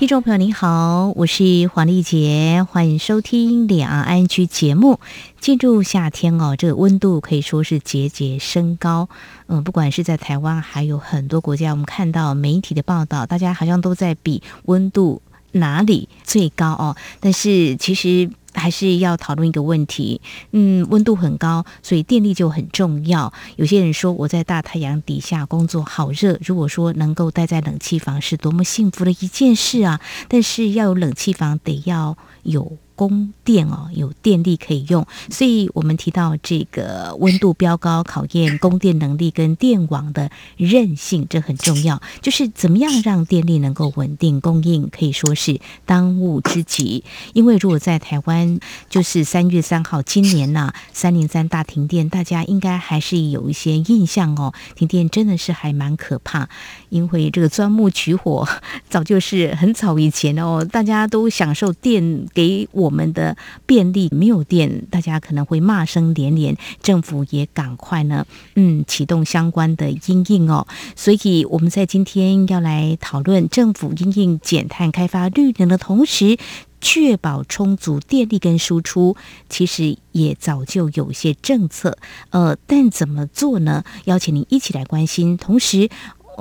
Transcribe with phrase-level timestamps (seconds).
[0.00, 4.98] 听众朋友您好，我是黄丽杰，欢迎收听两岸安居节目。
[5.40, 9.10] 进入夏天哦，这个温度可以说是节节升高。
[9.46, 15.20] 嗯，不管是在台湾，还有很多国家，我们看到媒体的报道，大家好像都在比温度
[15.52, 16.96] 哪里最高哦。
[17.20, 18.30] 但是其实。
[18.52, 20.20] 还是要讨论一个问题，
[20.52, 23.32] 嗯，温度很高，所以电力就很重要。
[23.56, 30.00] 有些人说我在大太阳底下工作好热，如果说能够待在冷气房是多么幸福的一件事啊！
[30.28, 32.76] 但是要有冷气房，得要有。
[33.00, 42.02] 供电哦，有电力可以用，所以我们提到这个温度飙高，考验供电能力跟电网的韧性，这很重要。
[42.20, 47.02] 就是怎么样让电力能够稳定供应，可以说是当务之急。
[47.32, 48.60] 因为如果在台湾，
[48.90, 54.52] 就是三月三号，今年呢三零三大停电，大家应该还是有一些印象哦。
[54.76, 56.50] 停电真的是还蛮可怕，
[56.90, 58.46] 因为这个钻木取火
[58.90, 62.89] 早就是很早以前哦，大家都享受电给我。
[62.90, 66.56] 我们的便利没有电，大家可能会骂声连连。
[66.82, 70.66] 政府也赶快呢，嗯，启动相关的应应哦。
[70.96, 76.36] 所以我们在今天要来讨论政府应应减碳开发绿能的同时，
[76.80, 79.16] 确保充足电力跟输出。
[79.48, 81.96] 其实也早就有些政策，
[82.30, 83.84] 呃，但怎么做呢？
[84.06, 85.88] 邀请您一起来关心，同时。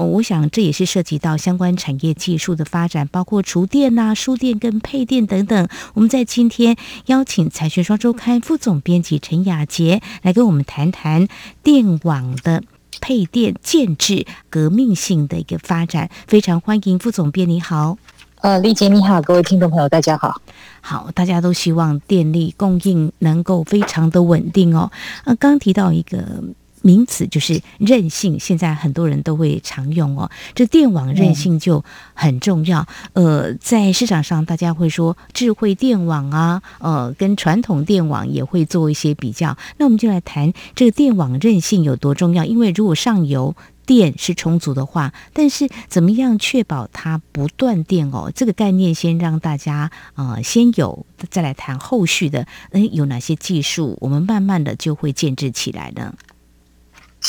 [0.06, 5.68] 我想这也是涉及到相关产业技术的发展，包括厨电呐、输电跟配电等等。
[5.94, 6.76] 我们在今天
[7.08, 11.28] 邀请财讯双周刊副总编辑陈雅杰来跟我们谈谈
[11.64, 12.64] 电网的
[13.02, 16.10] 配电建制革命性的一个发展。
[16.28, 17.98] 非常欢迎副总编，你好。
[18.42, 20.42] 呃，丽姐你好，各位听众朋友大家好。
[20.82, 24.90] 好，大家都希望电力供应能够非常的稳定哦。
[25.26, 26.44] 呃，刚提到一个。
[26.82, 30.30] 名词就是韧性，现在很多人都会常用哦。
[30.56, 32.88] 这电网韧性就很重要。
[33.14, 39.58] 呃，在市场上，大家会说智慧电网啊，呃，跟传统电网也会做一些比较。
[39.78, 42.46] 那我们就来谈这个电网韧性有多重要。
[42.46, 48.32] 因为如果上游电是充足的话，但是怎么样确保它不断电哦？
[48.34, 52.46] 这个概念先让大家呃先有，再来谈后续的。
[52.72, 56.14] 哎，有哪些技术，我们慢慢的就会建制起来呢？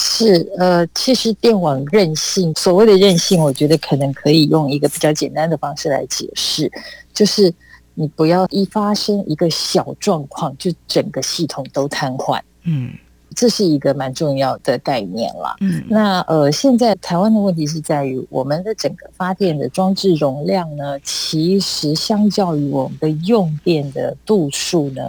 [0.03, 6.73] 是，呃，其实电网韧性，所谓的韧性，我觉得可能可以用一个比较简单的方式来解释，
[7.13, 7.53] 就是
[7.93, 12.41] 你不要一发生一个小状况，就整个系统都瘫痪。
[12.63, 12.93] 嗯，
[13.37, 15.57] 这是一个蛮重要的概念了。
[15.61, 25.03] 嗯，那呃，现在台湾的问题是在于我们的整个发电的装置容量呢，其实相较于我们的用电的度数呢，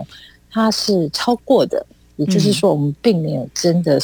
[0.51, 1.85] 它是超过的，
[2.17, 3.97] 也就是说，我们并没有真的。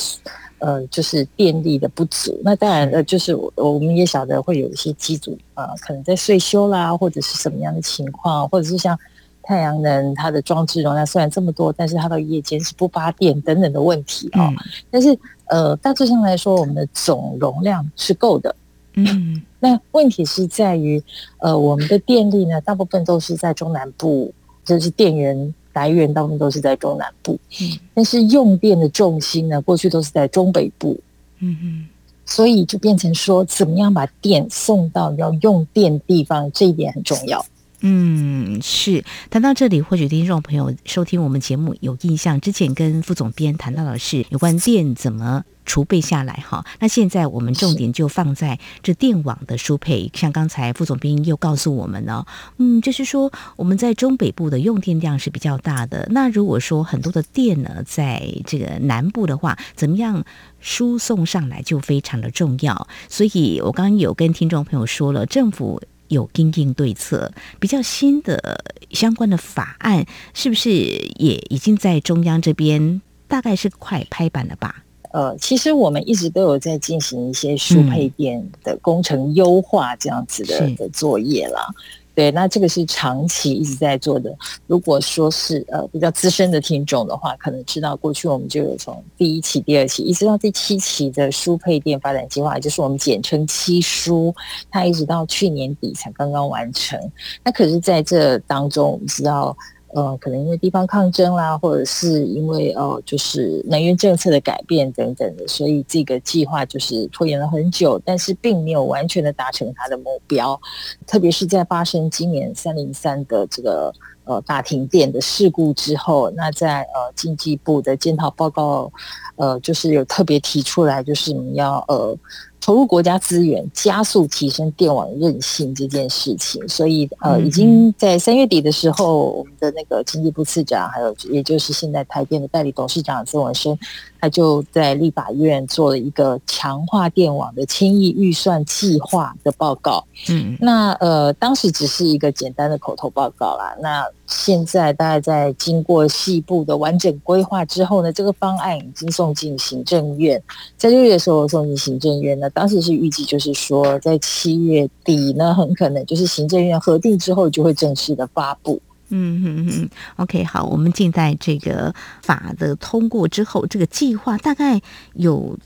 [0.59, 8.97] 呃，就是电力的不足，那当然呃，就是我我们也晓得会有一些机组啊，可能在税修啦，或者是什么样的情况，或者是像
[9.43, 14.51] 太阳能它的装置容量虽然这么多，但是它到夜间是不发电等等的问题啊。
[14.89, 18.55] 但是呃，大致上来说，我们的总容量是够的。
[18.95, 21.01] 嗯，那问题是在于
[21.37, 24.33] 呃，我们的电力呢，大部分都是在中南部，
[24.65, 25.53] 就是电源。
[25.77, 30.99] 来源大部分都是在中南部，嗯，但是用电的重心呢，过去都是在中北部，
[31.37, 31.85] 嗯嗯，
[32.25, 37.45] 所以就变成说，怎么样把电送到要用电地方，这一点很重要。
[37.81, 45.43] 嗯，是谈到这里，或许听众朋友收听我们节目有印象，之前跟副总编谈到的是有关电怎么。
[45.67, 50.09] 储备下来哈，那现在我们重点就放在这电网的输配。
[50.15, 52.25] 像刚才副总编又告诉我们呢，
[52.57, 56.07] 嗯，就是说我们在中北部的用电量是比较大的。
[56.09, 60.23] 那如果说很多的电呢，在这个南部的话，怎么样
[60.59, 62.87] 输送上来就非常的重要。
[63.09, 74.83] 所以我刚刚有跟听众朋友说了，政府有应应对策，比较新的相关的法案，是不是也已经在中央这边大概是快拍板了吧？
[75.11, 81.67] 呃，其实我们一直都有在进行一些输配电的工程优化这样子的的作业啦。
[82.13, 84.35] 对，那这个是长期一直在做的。
[84.65, 94.33] 如果说是呃比较资深的听众的话，可能知道过去我们就有从第一期、第二期一直到第七期的输配电发展计划，也就是我们简称七输，
[94.71, 96.99] 它一直到去年底才刚刚完成。
[97.43, 99.55] 那可是在这当中，我们知道。
[99.93, 110.59] 呃，可能因为地方抗争啦，或者是因为呃，就是能源政策的改变等等的，所以这个计划就是拖延了很久，但是并没有完全的达成它的目标。
[111.05, 113.93] 特别是在发生今年三零三的这个
[114.25, 118.91] 呃大停电的事故之后，那在呃经济部的检讨报告，
[119.37, 122.17] 呃，就是有特别提出来，就是你要呃。
[122.67, 133.79] 投入国家资源，加速提升电网韧性这件事情，所以呃，已经在三月底的时候，我们的那个经济部次长，还有也就是现在台电的代理董事长曾文生，
[134.19, 140.05] 他就在立法院做了一个强化电网的千亿预算计划的报告。
[140.27, 143.77] 嗯，那呃，当时只是一个简单的口头报告啦。
[143.79, 150.41] 那现在大概在经过细部的完整规划之后呢，这个方案已经送进行政院，
[150.77, 152.37] 在六月的时候送进行政院。
[152.39, 158.81] 呢当时是预计就是说，在七月底呢，很可能就是行政院核定之后就会正式的发布。
[159.09, 164.81] 嗯嗯嗯，OK，好，我们静待这个法的通过之后，这个计划大概
[165.13, 165.57] 有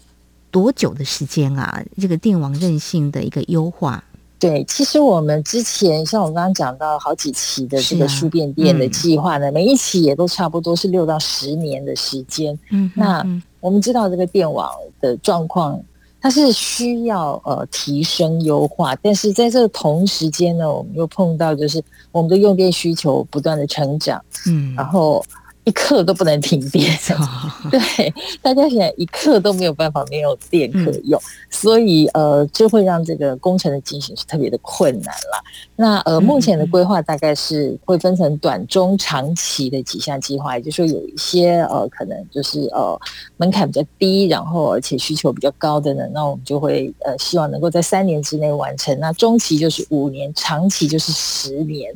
[0.52, 1.84] 多久的时间啊？
[2.00, 4.04] 这个电网韧性的一个优化。
[4.42, 12.58] 对，其实我们之前像我刚刚讲到好几期的这个输变电的计划呢，每一期也都差不多是六到十年的时间。
[12.72, 13.24] 嗯，那
[13.60, 15.80] 我们知道这个电网的状况。
[16.24, 25.24] 它是需要呃提升优化，但是在这个同时间呢，我们又碰到就是我们的用电需求不断的成长，嗯，然后。
[25.64, 26.92] 一刻都不能停电，
[27.70, 31.22] 对，大家现在一刻都没有办法没有电可用，
[31.52, 35.44] 所以呃，就会让这个工程的进行是特别的困难了。
[35.76, 43.00] 那呃，目前的规划大概是会分成短、中、长期的几项计划，也就是说有一些呃，可能就是呃
[43.38, 49.00] 门槛比较低，然后而且需求比较高的呢，那我们就会呃希望能够在三年之内完成。
[49.00, 51.94] 那中期就是五年，长期就是十年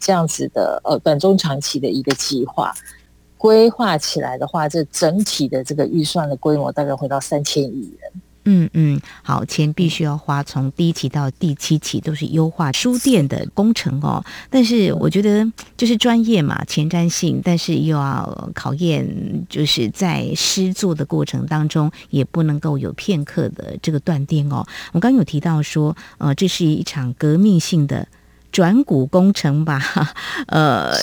[0.00, 2.74] 这样子的呃短、中、长期的一个计划。
[3.44, 8.10] 规划起来的话，这整体的这个预算的规模大概会到三千亿元。
[8.46, 14.24] 嗯嗯，好，钱必须要花，从第一期到第七期都是优化书店的工程哦。
[14.48, 15.46] 但是我觉得
[15.76, 19.06] 就是专业嘛，前瞻性，但是又要考验，
[19.50, 24.64] 就是在施作的过程当中，也不能够有片刻的这个断电哦。
[24.92, 28.08] 我刚有提到说，呃，这是一场革命性的。
[28.54, 29.82] 转股工程吧，
[30.46, 30.94] 呃，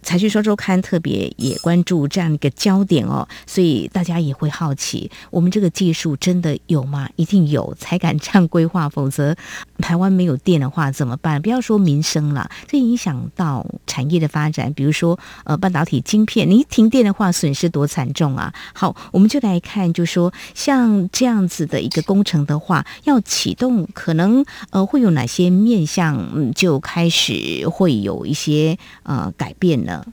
[0.00, 7.08] 财讯说周刊特别也关注这样一个焦点哦，所以大家也会好奇，我们这个技术真的有吗？
[7.16, 9.34] 一定有才敢这样规划，否则
[9.80, 11.42] 台湾没有电的话怎么办？
[11.42, 18.52] 不要说民生了，这影响到产业的发展，比如说呃半导体晶片，你一停电的话损失多惨重啊！
[18.72, 27.08] 好，我们就来看，就说像这样子的一个工程的话，要启动可能呃会有哪些面向嗯就开。
[27.12, 30.06] 始会有一些呃改变呢？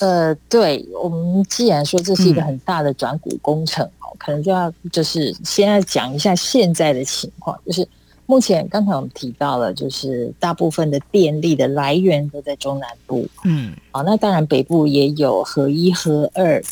[0.00, 7.88] 呃，对我们既然说这是一个很大的转股工程哦，可能就要就是先要讲一下现在的情况，就是
[8.30, 16.62] 目前刚才我们提到了，就是大部分的电力的来源都在中南部，嗯，好，那当然北部也有合一、合二。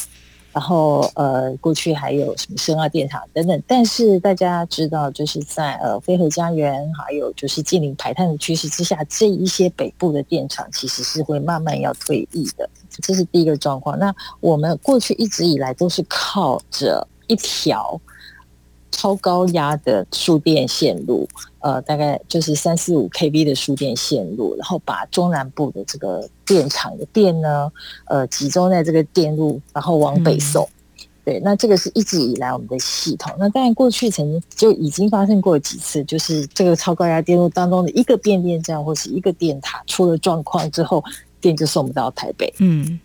[0.51, 12.69] 然后呃，过去还有什么深二电厂等等，但是大家知道，就是在呃飞核家园，还有就是近零排碳的趋势之下，这一些北部的电厂其实是会慢慢要退役的，
[13.03, 13.97] 这是第一个状况。
[13.99, 18.01] 那我们过去一直以来都是靠着一条。
[18.91, 21.29] 超高压的输电线路，
[21.61, 27.71] 呃，大概就是三四五 kV 的输电线路，然后把中南部的这个电厂的电呢，
[28.07, 30.69] 呃，集中在这个电路，然后往北送。
[31.25, 33.31] 对，那这个是一直以来我们的系统。
[33.39, 41.05] 那当然过去曾经就已经发生过几次，就是这个超高压电路当中的一个变电站或是一个电塔出了状况之后，
[41.39, 42.51] 电就送不到台北。
[42.61, 42.99] 嗯，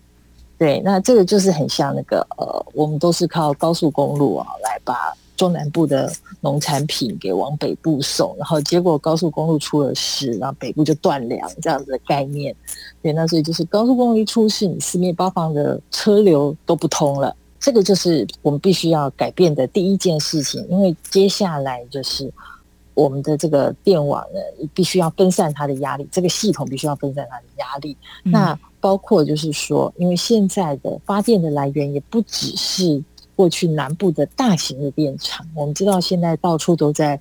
[0.64, 5.14] 对，那这个就是很像那个呃，我们都是靠高速公路啊来把。
[5.36, 12.56] 中南部的农产品给往北部送，然后结果高速公路出了事，然后北部就断粮这样子的概念。
[13.02, 17.36] 对，那所以就是高速公路一出事，你四面八方的车流都不通了。
[17.60, 22.32] 这个就是我们必须要改变的第一件事情，因为接下来就是
[22.94, 27.98] 我们的这个电网呢，必须要分散它的压力，这个系统必须要分散它的压力。
[28.24, 33.02] 那包括就是说，因为现在的发电的来源也不只是。
[33.36, 37.20] 过去南部的大型的电厂，我们知道现在到处都在，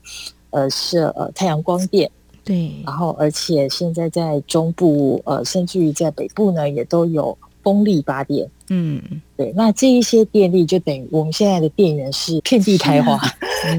[0.50, 2.08] 呃设呃太阳光电，
[2.44, 9.00] 对，然后而且现在在中部，呃甚至于在北部呢，也都有风力发电，嗯，
[9.38, 13.18] 对，那这一些电力就等于我们现在的电源是遍地开花，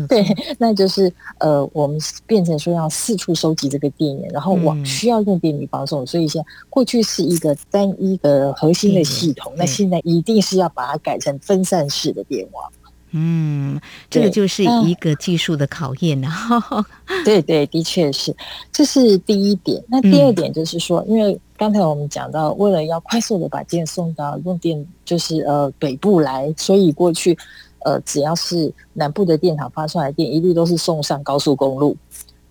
[0.07, 0.25] 对，
[0.57, 6.05] 那就是呃，我们变成说要四处收集这个电源，然后往需要用电力方送。
[6.05, 12.71] 所以现在过去是一个单一的核心的系统，那现在一定是要把它改成分散式的电网。
[13.15, 16.27] 嗯，这个就是一个技术的考验呢。
[17.23, 18.35] 对对，的确是，
[18.71, 19.83] 这是第一点。
[19.87, 27.37] 那第二点就是说，因为刚才我们讲到，为了要快速的把电送到用电，就是呃北部来，所以过去
[27.85, 31.95] 呃只要是南部的电厂发出来电，一律都是送上高速公路。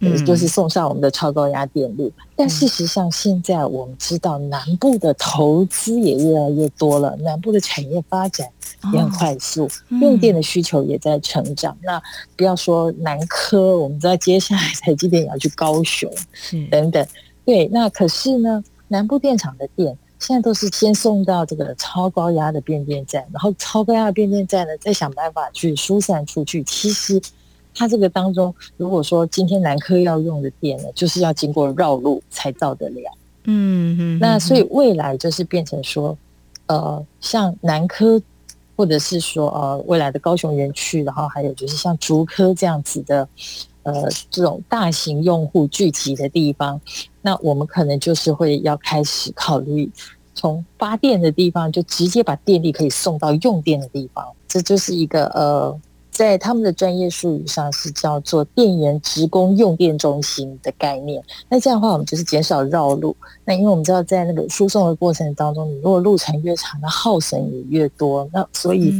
[0.04, 8.44] 嗯，就是送上我们的超高压电路，但事实上现在我们知道南部的投资也越来越多了，南部的产业发展
[8.92, 9.68] 也很快速，
[10.00, 11.78] 用电的需求也在成长。
[11.84, 12.02] 那
[12.36, 16.10] 不要说南科，我们知道接下来台积电也要去高雄，
[16.68, 17.06] 等等。
[17.44, 26.62] 对，那可是呢，南部电厂的电现在都是先送到这个超高压的变电站，然后超高压的变电站呢，再想办法去疏散出去。
[26.62, 27.20] 其实。
[27.74, 33.10] 它这个当中，如果说今天南科要用的电呢，就是要经过绕路才到得了。
[33.44, 34.18] 嗯嗯。
[34.18, 36.14] 那所以未来就是变成说，
[36.66, 38.20] 呃，像南科，
[38.76, 43.26] 或者是说呃未来的高雄园区，然后还有就是像竹科这样子的，
[43.82, 46.80] 呃这种大型用户聚集的地方，
[47.20, 49.90] 那我们可能就是会要开始考虑，
[50.34, 55.80] 从发电的地方就直接把电力可以送到用电的地方，这就是一个呃。
[56.12, 61.24] 在他们的专业术语上是叫做电源职工用电中心的概念。
[61.48, 63.16] 那这样的话，我们就是减少绕路。
[63.46, 68.28] 那因为我们知道，在那个输送的过程当中，你如果路程越长，那耗损也越多。
[68.30, 68.92] 那所以，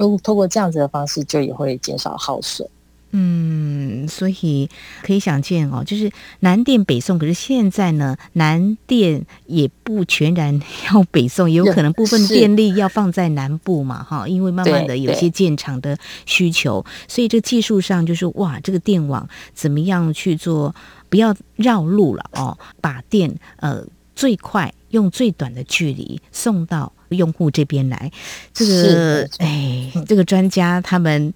[0.00, 2.68] 用通过这样子的方式，就也会减少耗损。
[3.10, 4.68] 嗯，所以
[5.02, 6.10] 可以想见哦，就是
[6.40, 10.60] 南电北送，可是现在呢，南电也不全然
[10.92, 15.96] 要北送，也有可能部分电力要放在南部嘛，哈，因为慢慢的有些建厂的
[16.26, 20.74] 需求，所以这技术上就是哇，这个电网怎么样去做，
[21.08, 23.82] 不要绕路了哦，把电呃
[24.14, 28.12] 最快用最短的距离送到用户这边来，
[28.52, 31.32] 这个哎，这个专家他们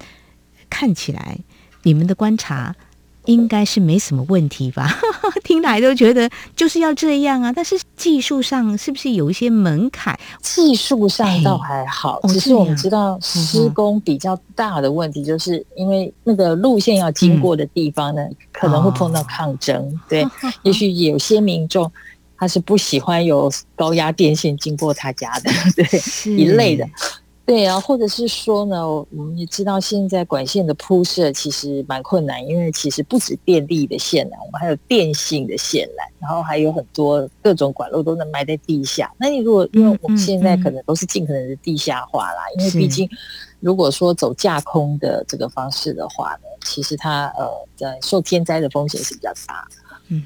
[0.68, 1.38] 看起来。
[1.82, 2.74] 你们的观察
[3.26, 4.98] 应该是没什么问题吧？
[5.44, 7.52] 听来都觉得就是要这样啊。
[7.52, 10.18] 但是技术上是不是有一些门槛？
[10.40, 18.22] 技术上倒还好，只是我们知道施工比较大的问题，就是因为那个路线要经过的地方呢，
[18.52, 20.00] 可能会碰到抗争。
[20.08, 20.26] 对，
[20.62, 21.90] 也许有些民众
[22.36, 26.84] 他是不喜欢有高压电线经过他家的，对一类的。
[27.44, 39.12] 对啊，或者是说呢，我们也知道现在管线的铺设其实蛮困难，因为其实不止电力的线缆，我们还有电信的线缆，然后还有很多各种管路都能埋在地下。
[39.18, 43.08] 那你如果因为我们现在可能都是尽可能的地下化啦，因为毕竟
[43.58, 49.66] 如果说走架空的这个方式的话呢，其实它呃在受天灾的风险是比较大。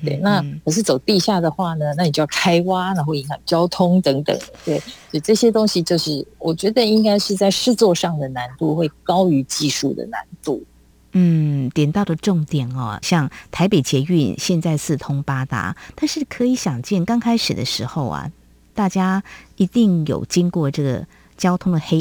[0.04, 4.37] 对，那可是走地下的话呢，那你就要开挖，然后影响交通等等。
[4.64, 10.62] 对，所以这些东西就是我觉得应该是在制作上的难度会高于技术的难度。
[11.12, 18.30] 嗯，点到的重点哦，像台北捷运现在四通八达，但是可以想见，刚开始的时候啊，
[18.75, 19.23] 大家
[19.56, 21.06] 一定有经过这个。
[21.37, 21.99] 交通的黑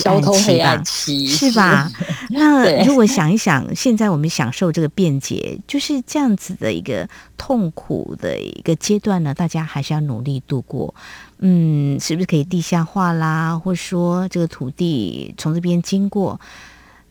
[0.60, 1.92] 暗期吧，是吧？
[2.32, 10.94] 那如果想一想，现在我们享受这个便捷，就是这样子的一个痛苦的一个阶段呢，大家还是要努力度过。
[11.40, 13.58] 嗯，是不是可以地下化啦？
[13.58, 16.40] 或者说这个土地从这边经过？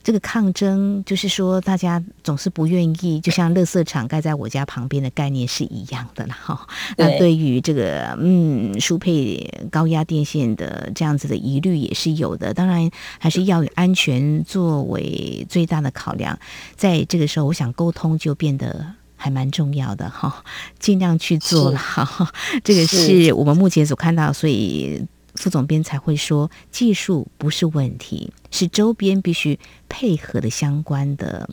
[0.05, 6.69] 这个抗争就是说，大家总是不愿意，就像垃圾场盖在我家旁边的概念是一样的了哈。
[6.99, 12.53] 那对于这个嗯输配高压电线的这样子的疑虑也是有的。
[12.53, 16.39] 当然，还是要以安全作为最大的考量。
[16.77, 18.85] 在这个时候，我想沟通就变得
[19.17, 20.45] 还蛮重要的哈，
[20.79, 22.31] 尽量去做了哈。
[22.63, 25.03] 这个是我们目前所看到，所以。
[25.35, 31.49] 副总编才会说，技术不是问题，是周边必须配合的相关的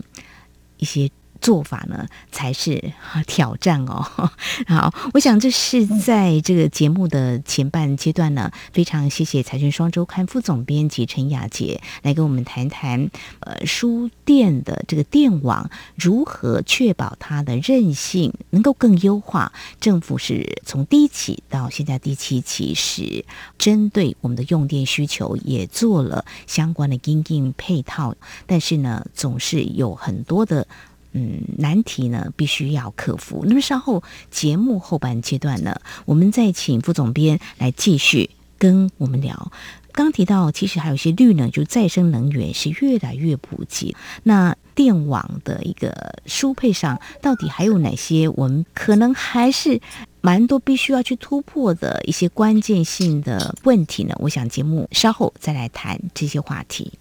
[0.78, 1.10] 一些。
[1.42, 2.94] 做法呢才是
[3.28, 4.06] 挑战哦。
[4.68, 19.52] 好，我想这是在这个节目的前半阶段呢，非常谢谢财讯双周刊副总编辑陈雅杰来跟我们谈谈，呃，书店的这个电网如何确保它的韧性能够更优化。
[19.80, 23.26] 政府是从第一期到现在第七期是
[23.58, 30.68] 针对我们的用电需求也做了相关的应应配套，但是呢，总是有很多的。
[31.14, 33.44] 嗯，难题呢必须要克服。
[33.46, 39.52] 那么稍后节目后半阶段呢，我们再请副总编来继续跟我们聊。
[39.94, 43.94] 刚提到，其实还有一些绿能，就再生能源是越来越普及。
[44.24, 49.82] 那电网的一个输配上，到底还有哪些我们可能还是
[50.22, 54.16] 蛮多必须要去突破的一些关键性的问题呢？
[54.20, 56.94] 我想节目稍后再来谈这些话题。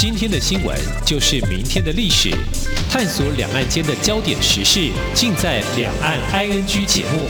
[0.00, 2.30] 今天的新闻就是明天的历史，
[2.88, 7.22] 探索两岸间的焦点时事，尽在《两岸 ING》节目。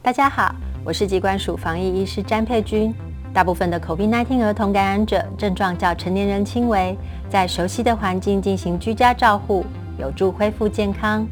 [0.00, 2.94] 大家好，我是疾管署防疫医师詹佩君。
[3.34, 6.96] 大部分的 COVID-19 儿童感染者症状较成年人轻微，
[7.28, 9.66] 在熟悉的环境进行居家照护，
[9.98, 11.26] 有助恢复健康。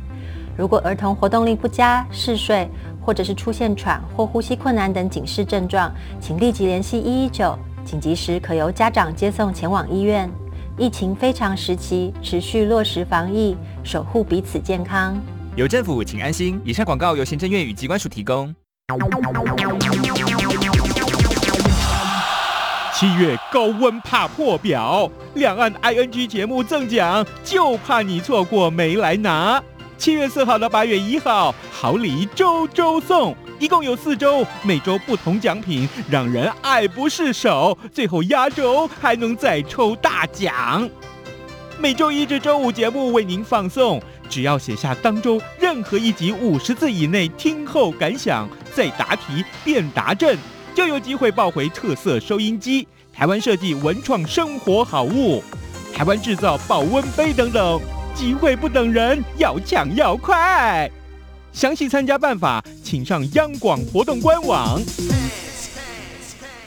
[0.57, 2.69] 如果儿童活动力不佳、嗜睡，
[3.09, 10.31] 或者是出现喘或呼吸困难等警示症状，请立即联系一一九，紧急时可由家长接送前往医院。
[10.77, 15.19] 疫情非常时期，持续落实防疫，守护彼此健康。
[15.57, 16.61] 有政府，请安心。
[16.67, 18.55] 以上广告由行政院与机关署提供。
[22.93, 29.63] 七月高温怕破表，两岸 ING 节目赠奖，就怕你错过没来拿。
[29.99, 37.77] 七月四号到八月一号，好礼周周送，一共有四周，每周不同奖品，让人爱不释手。
[37.93, 40.89] 最后压轴还能再抽大奖。
[41.81, 44.01] 每周一至周五节目为您放送，
[44.31, 50.39] 只要写下当周任何一集五十字以内听后感想，再答题便答正，
[50.77, 55.43] 就有机会抱回特色收音机、台湾设计文创生活好物、
[55.93, 57.81] 台湾制造保温杯等等。
[58.19, 60.91] 机会不等人，要抢要快！
[61.53, 64.81] 详细参加办法，请上央广活动官网。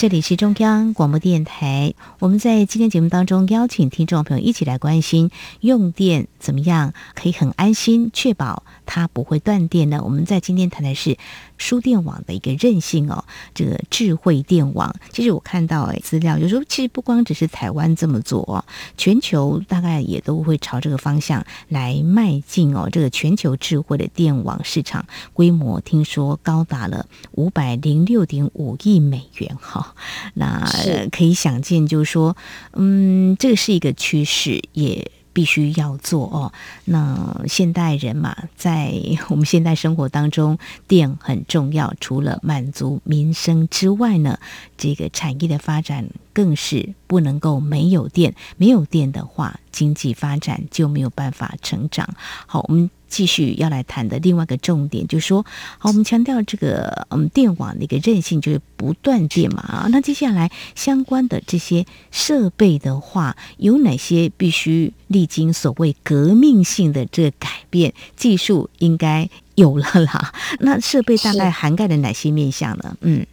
[0.01, 5.29] 这里是中央广播电台，我们在今天节目当中邀请听众朋友一起来关心
[5.59, 10.01] 用电怎么样可以很安心，确保它不会断电呢？
[10.03, 11.19] 我们在今天谈的是。
[11.61, 18.65] 输电网的一个韧性哦，这个智慧电网，其实我看到哎资料，有时候其实不光只是台湾这么做，
[18.97, 22.89] 全球大概也都会朝这个方向来迈进哦。
[22.91, 29.90] 这个全球智慧的电网市场规模听说高达了五百零六点五亿美元哈，
[30.33, 30.63] 那
[31.11, 32.35] 可以想见，就是说，
[32.73, 35.11] 嗯，这个是一个趋势也。
[35.33, 36.51] 必须要做哦。
[36.83, 38.93] 那现代人嘛，在
[39.29, 40.57] 我们现代生活当中，
[40.89, 41.93] 电很重要。
[42.01, 44.37] 除了满足民生之外呢，
[44.77, 48.35] 这个产业的发展更是不能够没有电。
[48.57, 52.13] 没有电的话，经济发展就没有办法成长。
[52.45, 52.91] 好，我们。
[53.11, 55.45] 继续要来谈的另外一个重点，就是说，
[55.77, 59.87] 好，我们强调这个嗯电网的一个韧性，就是不断电嘛啊。
[59.91, 67.93] 那接下来相关的这些设备的话，有哪些必须历经所谓革命性的这个改变？
[68.15, 70.33] 技术应该有了啦。
[70.61, 72.95] 那设备大概涵盖了哪些面向呢？
[73.01, 73.25] 嗯。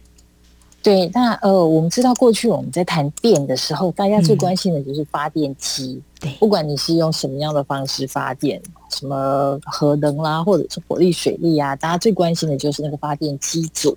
[0.89, 6.01] 对，那呃，我们知道过去我们在谈电的时候，大家最关心的就是发电机。
[6.19, 13.95] 对，不管你是用什么样的方式发电，什么核能啦，或者是火力、水力啊，大家最关心的就是那个发电机组。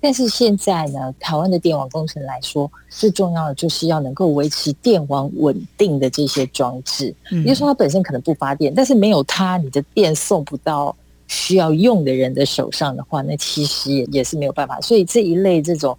[0.00, 7.14] 但是现在呢，台湾的电网工程来说，最重要的就是要能够维持电网稳定的这些装置。
[7.30, 10.96] 嗯也就是说，它本身可能不发电，但是没有它，你的电送不到
[11.28, 14.80] 需要用的人的手上的话，那其实也也是没有办法。
[14.80, 15.94] 所以这一类这种。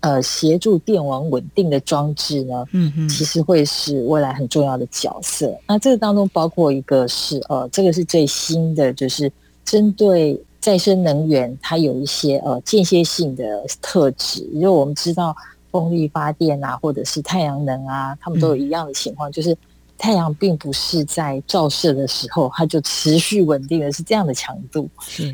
[0.00, 5.54] 呃，协助电网稳定的装置呢，嗯嗯，其实会是未来很重要的角色。
[5.66, 9.30] 那这个当中包括一个是呃，这个是最新的，就是
[9.62, 14.40] 针对再生能源，它有一些呃间歇性的特质。
[14.54, 15.36] 因为我们知道
[15.70, 19.54] 风力发电啊，或者是太阳能啊，它们都有一样的情况，就是
[19.98, 24.88] 太阳并不是在照射的时候它就持续稳定的是这样的强度，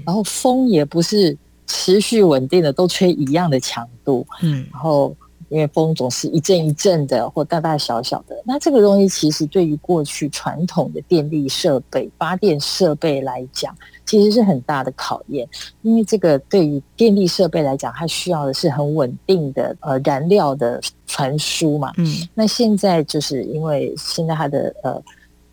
[0.04, 1.38] 然后风也不是。
[1.66, 5.14] 持续稳定的都吹一样的强度，嗯，然后
[5.48, 13.74] 因为风总是一阵一阵的或大大小小的，那这个东西其实对于过去传统的电力设备、发电设备来讲，
[14.04, 15.48] 其实是很大的考验，
[15.82, 25.02] 因为这个对于电力设备来讲，它需要的是很稳定的呃燃料的传输嘛，嗯，那现在就是因为现在它的呃。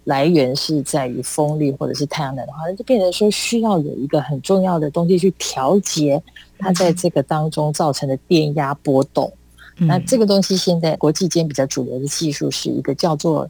[0.05, 6.21] 来源是在于风力或者是太阳能的话，那就变成说需要有一个很重要的东西去调节
[6.59, 9.31] 它在这个当中造成的电压波动。
[9.77, 13.49] 那这个东西现在国际间比较主流的技术是一个叫做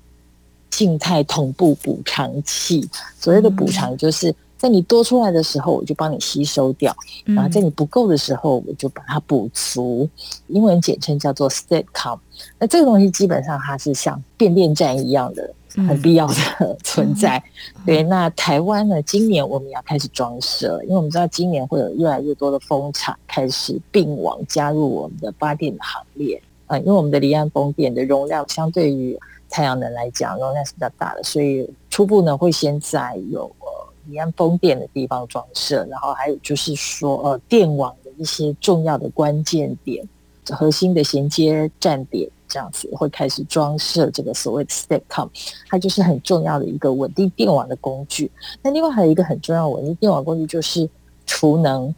[0.69, 2.87] 静态同步补偿器。
[3.19, 6.93] 所谓的补偿，就是在你多出来的时候，我就帮你吸收掉；
[7.25, 10.09] 然后在你不够的时候，我就把它补足。
[10.47, 12.19] 英文简称叫做 Statecom。
[12.57, 15.53] 那这个东西基本上它是像变电站一样的。
[15.88, 17.41] 很必要的存在。
[17.86, 26.41] 对，那台湾呢，今年我们要开始装设，因为我们知道今年会有越来越多的风场开始并网加入我们的发电的行列。
[26.67, 33.67] 呃，因为我们的离岸风电的容量相对于太阳能来讲，容量是比较大的，所以初步呢会先在有呃
[34.05, 40.07] 离岸风电的地方装设，然后还有就是说呃电网的一些重要的关键点、
[40.49, 45.29] 核心的衔接站点这样子会开始装设这个所谓的 STECOM，
[45.69, 48.32] 它就是很重要的一个稳定电网的工具。
[48.62, 50.89] 那另外还有一个很重要稳定电网工具就是
[51.25, 51.93] 储能，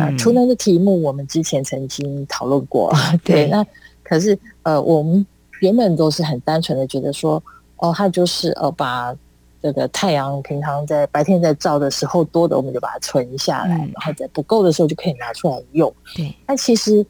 [0.00, 2.92] 啊，储能的题目我们之前曾经讨论过，
[3.24, 3.64] 对，那。
[4.02, 5.24] 可是，呃，我们
[5.60, 7.40] 原本都是很单纯的觉得说，
[7.76, 9.14] 哦，它就是呃，把
[9.62, 15.94] 这个太阳平常在白天在照的时候多的，我们就把它存下来，然后在不够的时候就可以拿出来用。
[16.16, 16.34] 对。
[16.44, 17.06] 那其实，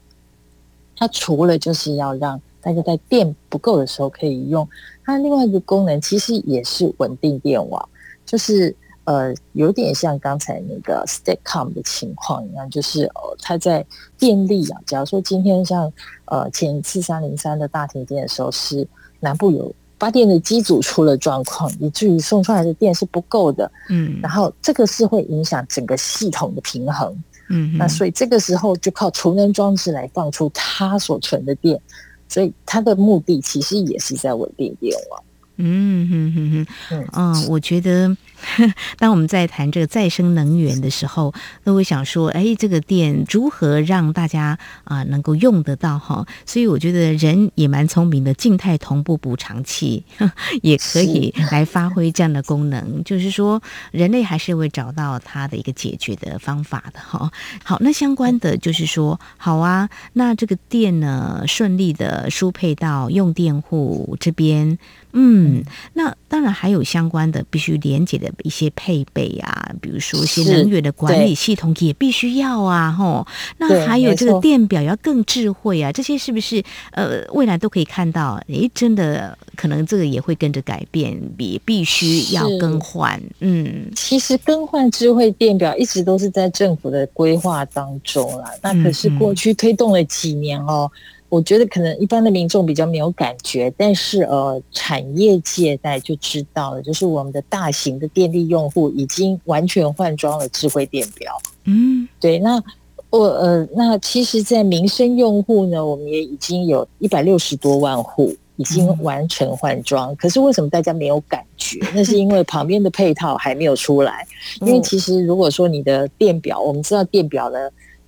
[1.01, 4.69] 它除了就是要让大家在电不够的时候可以用，
[5.03, 7.89] 它另外一个功能其实也是稳定电网，
[8.23, 8.75] 就是。
[9.05, 13.83] 呃，有点像刚才那个 Stacom 的情况一样，就是呃，它在
[14.15, 15.91] 电力啊，假如说今天像
[16.25, 18.87] 呃前一次三零三的大停电的时候，是
[19.19, 27.11] 南部有发电的机组出了状况，以至于送出来的电是不够的，嗯，然后这个是会影响整个系统的平衡，
[27.51, 31.79] 嗯，那所以这个时候就靠储能装置来放出它所存的电，
[32.27, 35.23] 所以它的目的其实也是在稳定电网。
[35.63, 38.15] 嗯哼哼哼，嗯，我觉得，
[38.97, 46.25] 当我们在谈这个再生能源的时候，都会想说，哎，这个电如何让大家啊能够用得到哈？
[46.45, 50.03] 所以我觉得人也蛮聪明的，静态同步补偿器
[50.61, 53.03] 也可以来发挥这样的功能。
[53.03, 57.31] 就是说，人类还是会找到它的一个解决的方法的哈。
[57.63, 64.77] 好，那相关的就是说，好啊，那这个电呢顺利的输配到用电户这边。
[65.13, 73.25] 嗯，那当然还有相关的必须连接的一些配备啊，比如说一些能源的管理系统也必须要啊，吼。
[73.57, 78.41] 那还有这个电表要更智慧啊，这些是不是呃未来都可以看到？
[78.47, 83.21] 诶，真的可能这个也会跟着改变，也必须要更换。
[83.39, 88.51] 嗯，其实更换智慧电表一直都是在政府的规划当中啦。
[88.61, 90.91] 那可是过去推动了几年哦。
[91.31, 101.31] 我觉得可能一般的民众比较没有感觉，但是呃，产业界在就知道了，就是我们的大型的电力用户已经完全换装了智慧电表。
[101.63, 102.61] 嗯，对，那
[103.09, 111.79] 我呃，那其实，在民生用户呢，我们也已经有一百六十多万户已经完成换装，可是为什么大家没有感觉？
[111.95, 114.27] 那是因为旁边的配套还没有出来。
[114.59, 117.57] 因为其实如果说你的电表，我们知道电表呢。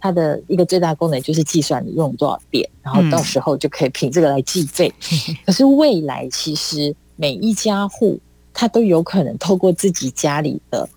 [0.04, 4.94] 它的一个最大功能就是计算你用多少电，然后到时候就可以凭这个来计费。
[5.48, 8.20] 可是未来其实每一家户
[8.54, 10.90] 他都有可能透过自己家里的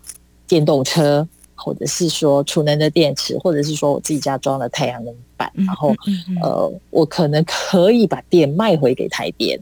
[0.49, 5.95] 电动车，或者是说储能的电池，或者是说我自己家装了太阳能板，然后
[6.43, 9.57] 呃，我可能可以把电卖回给台电。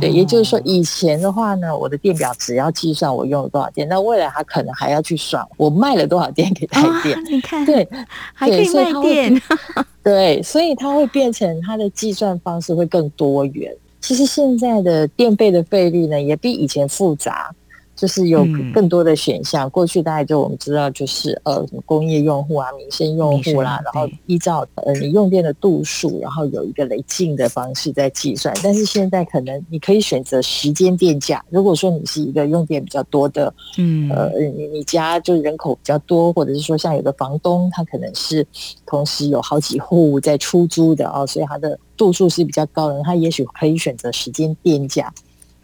[0.00, 7.18] 对，也就是说，以前的话呢，我的电表只要计算我用了多少电，那未来它可能还要去算我卖了多少电给台电。
[7.30, 7.88] 你看，对，
[8.32, 9.42] 还可以卖电。
[10.02, 13.74] 对，所以它会变成它的计算方式会更多元。
[14.00, 17.54] 其实现在的电费的费率呢，也比以前复杂。
[18.02, 19.70] 就是有更多的选项。
[19.70, 28.52] 过去大概就我们知道，就是呃，什么工业用户啊、民生用户啦，然后依照呃你用电的度数，然后有一个累进的方式在计算。
[28.60, 31.44] 但是现在可能你可以选择时间电价。
[31.48, 38.44] 如果说你是一个用电比较多的，嗯，呃，你你家就人口比较多，或者是说像有的房东他可能是
[38.84, 45.14] 同时有好几户在出租的哦，所以他的度数是比较高的，他也许可以选择时间电价。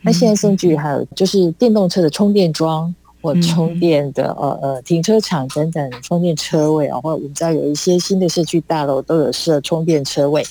[0.02, 10.42] 那现在甚至于还有就是电动车的充电桩或充电的呃呃停车场等等充电车位啊，或者我们知道有一些新的社区大楼都有设充电车位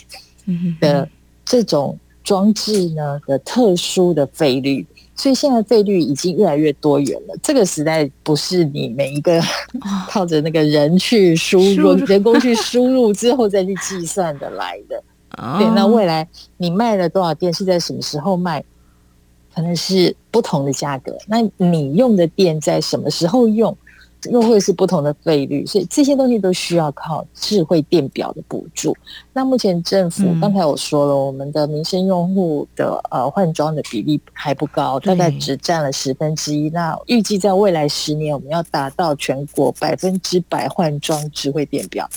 [0.81, 1.07] 的
[1.45, 7.35] 这种装置呢的特殊的费率，所以现在费率已经越来越多元了。
[7.41, 9.41] 这个时代不是你每一个
[10.09, 15.01] 靠着那个人去输入人工去输入之后再去计算的来的。
[15.57, 18.61] 对，那未来你卖了多少电是在什么时候卖？
[19.57, 23.75] 可能是不同的价格，那你用的电在什么时候用，
[24.29, 28.95] 又会是不同的费率，所以这些东西都需要靠智慧电表的补助。
[29.33, 36.69] 那目前政府刚才我说了，我们的民生用户的呃换装的比例还不高，大概只占了十分之一。
[36.69, 42.07] 那预计在未来十年，我们要达到全国百分之百换装智慧电表。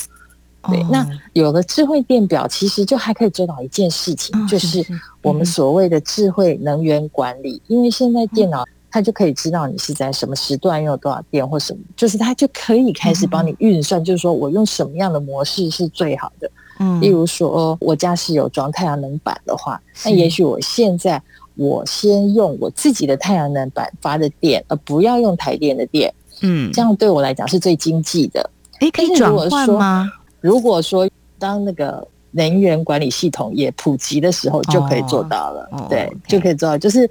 [0.68, 4.86] 对，哦那有了智慧电表，其实就还可以做到一件事情，哦就是是
[5.22, 7.60] 我们嗯所谓的智慧能源管理。
[7.66, 16.50] 因为现在电脑它就可以知道你是在什么时段用了多少电或什么，就是它就可以开始帮你运算，就是说我用什么样的模式是最好的。
[16.82, 21.22] 嗯例如说，我家是有装太阳能板的话，那也许我现在
[21.54, 28.48] 我先用我自己的太阳能板发的电，而不要用台电的电，嗯，这样对我来讲是最经济的。
[28.78, 30.10] 哎，可以转换吗？
[30.40, 37.08] 如果说当那个能源管理系统也普及的时候，就可以做到了，哦对就可以做到，就是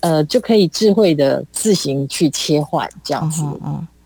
[0.00, 3.42] 呃，就可以智慧的自行去切换这样子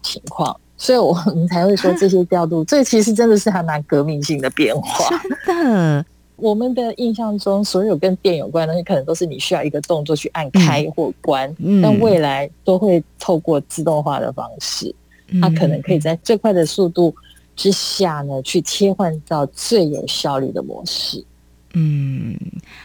[0.02, 0.54] 情况。
[0.78, 5.08] 所以我们才会说这些调度， 这其实真的是还蛮革命性的变化。
[5.08, 6.04] 真的，
[6.36, 11.80] 我们的印象中，所有跟电有关的东西，可能都是你需要一个动作去按开或关，嗯。
[11.80, 14.94] 但未来都会透过自动化的方式，
[15.40, 17.14] 它可能可以嗯在最快的速度
[17.56, 21.24] 之下呢，去切换到最有效率的模式。
[21.72, 22.38] 嗯，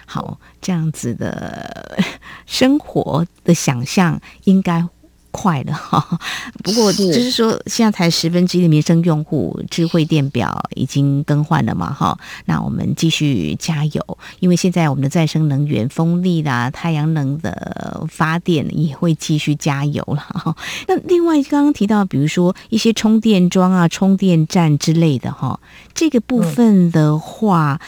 [0.06, 1.98] 好，这样子的
[2.48, 4.84] 生活的想象应该
[5.32, 6.20] 快了 哈。
[6.64, 12.18] 不过就是说，现在才十分之一的民生用户智慧电表已经更换了嘛哈。
[12.46, 20.56] 那我们继续加油，因为现在我们的再生能源、风力啦、太阳能的发电也会继续加油了哈。
[20.88, 25.60] 那另外刚刚提到，比如说一些充电桩啊、充电站之类的哈，
[25.94, 27.80] 这个部分的话。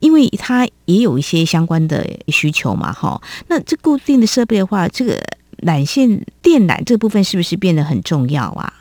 [0.00, 3.22] 因为它也有一些相关的需求嘛，哈。
[3.46, 5.16] 那这固定的设备的话，这个
[5.62, 8.72] 缆线电缆这部分是不是变得很重要啊？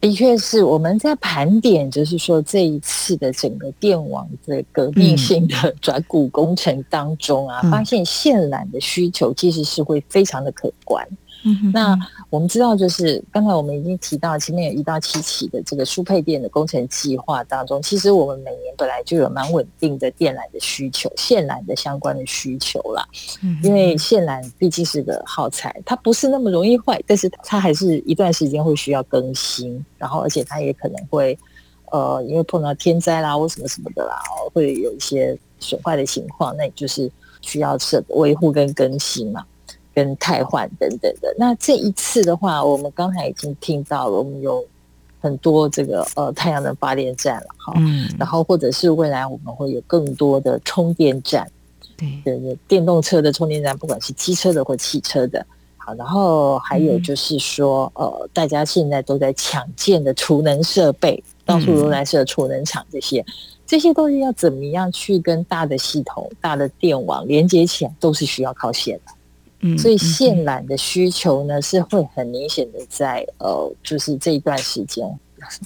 [0.00, 11.06] 的确是我们在盘点，就是说这一次的整个电网的革命性的转股工程当中啊，嗯发现线缆的需求其实是会非常的可观。
[11.72, 11.98] 那
[12.28, 23.06] 我们知道，就是刚才我们已经提到，前面有一到七期的这个输配电的工程计划当中，其实我们每年本来就有蛮稳定的电缆的需求、线缆的相关的需求啦。
[23.42, 31.38] 嗯因为线缆毕竟是个耗材，它不是那么容易坏，但是它还是一段时间会需要更新，然后而且它也可能会
[31.90, 39.44] 呃，因为碰到天灾啦或什么什么的啦，哦会有一些损坏的情况，那也就是需要设维护跟更新嘛。
[39.94, 41.34] 跟汰换等等的。
[41.36, 44.64] 那这一次的话，我们刚才已经听到了，我们有
[45.20, 51.46] 很多这个呃太阳能发电站了哈，嗯，然后或者是未来我们会有更多的充电站，
[51.96, 55.44] 对，对电动车的充电站，不管是机车的或汽车的。
[55.76, 63.24] 好，然后还有就是说，呃，大家现在都在抢建的储能设备，到处都在设储能厂，这些、
[63.66, 69.12] 这些东西要怎么样去跟大的系统、大的电网连接起来，都是需要靠线的。
[69.60, 75.06] 嗯所以嗯线缆的需求呢，是会很明显的在呃，就是这一段时间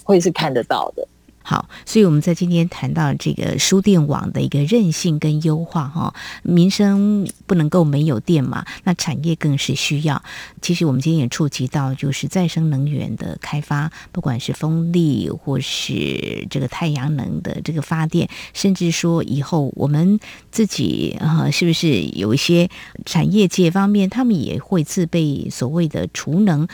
[0.03, 1.07] 会是看得到的。
[1.47, 10.23] 好，所以我们在今天谈到这个输电网的一个韧性跟优化哈，民生不能够没有电嘛，那产业更是需要。
[10.59, 22.67] 其实我们今天也触及到，就是再生能源的开发，不管是风力或是这个太阳能的这个发电，甚至说以后我们自己呃，是不是有一些
[23.05, 26.67] 产业界方面，他们也会自备所谓的储能？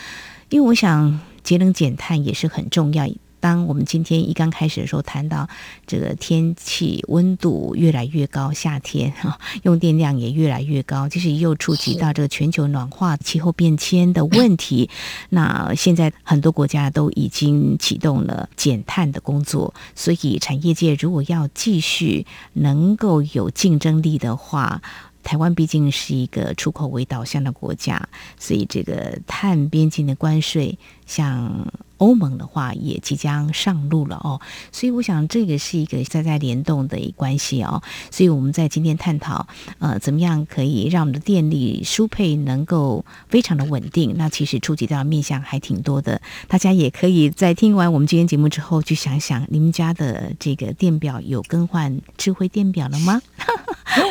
[0.48, 3.06] 因为我想节能减碳也是很重要。
[3.42, 5.50] 当我们今天一刚开始的时候谈到
[5.86, 14.90] 这个天气温度越来越高，夏天哈用电量也越来越高，其实又触及到这个全球暖化、气候变迁的问题。
[15.30, 24.82] 那现在很多国家都已经启动了减碳的工作，所以产业界如果要继续能够有竞争力的话，
[25.24, 28.08] 台湾毕竟是一个出口为导向的国家，
[28.40, 30.78] 所以这个碳边境的关税，
[31.12, 34.40] 像欧盟的话也即将上路了哦。
[34.72, 37.84] 所以我想这个是一个在在联动的一关系哦。
[38.10, 39.46] 所以我们在今天探讨，
[39.80, 44.16] 呃，怎么样可以让我们的电力输配能够非常的稳定？
[44.16, 53.22] 那其实触及到面向还挺多的，大家也可以在听完我们今天节目之后，去想想你们家的这个电表有更换智慧电表了吗？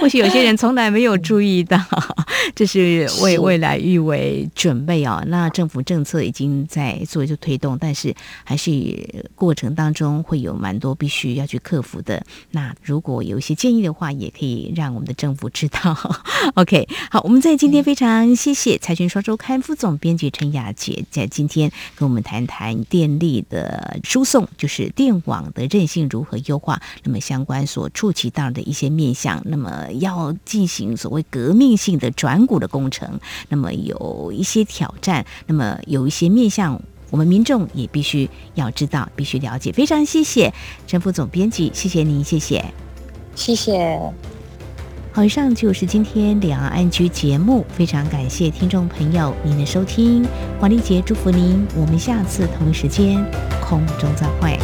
[0.00, 1.80] 或许有些人从来没有注意到，
[2.54, 5.24] 这是为未来预为准备哦。
[5.26, 12.24] 那政府政策已经在做就推动，但是还是过程当中会有蛮多必须要去克服的。
[12.50, 15.96] 那如果有一些建议的话，也可以让我们的政府知道。
[16.54, 36.79] OK，好，我们在今天非常谢谢财讯双周刊副总编辑陈雅洁，在今天跟我们谈谈电力的输送，就是电网的韧性如何优化，那么相关所触及到的一些面向，那么要进行所谓革命性的转股的工程，那么有一些挑战，那么有一些面向。
[37.10, 39.72] 我们民众也必须要知道，必须了解。
[39.72, 40.52] 非常谢谢
[40.86, 42.64] 陈副总编辑，谢谢您，谢谢，
[43.34, 43.98] 谢谢。
[45.12, 50.24] 好，以上就是今天两岸安居节目，非常感谢听众朋友您的收听，
[50.60, 53.24] 黄丽杰祝福您，我们下次同一时间
[53.60, 54.56] 空中再会。